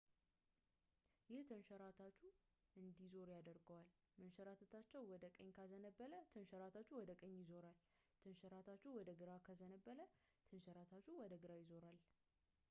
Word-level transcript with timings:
ይህ 1.31 1.41
ተንሸራታቹ 1.49 2.21
እንዲዞር 2.81 3.29
ያደርገዋል 3.33 3.89
መንሸራተቻው 4.21 5.03
ወደ 5.11 5.23
ቀኝ 5.37 5.49
ካዘነበለ 5.59 6.15
ተንሸራታቹ 6.33 6.89
ወደ 7.03 7.13
ቀኝ 7.21 7.35
ይዞራል 7.43 7.77
ተንሸራታቹ 8.25 8.83
ወደ 8.99 9.11
ግራ 9.21 9.31
ካዘነበለ 9.47 10.01
ተንሸራታቹ 10.51 11.07
ወደ 11.23 11.35
ግራ 11.45 11.53
ይዞራል 11.63 11.99